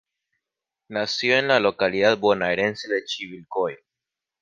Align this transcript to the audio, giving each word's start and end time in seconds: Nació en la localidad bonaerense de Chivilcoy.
Nació 0.89 1.37
en 1.37 1.47
la 1.47 1.59
localidad 1.59 2.17
bonaerense 2.17 2.91
de 2.91 3.05
Chivilcoy. 3.05 3.75